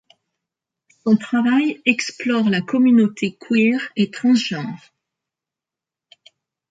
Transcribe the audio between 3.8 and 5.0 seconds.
et transgenre.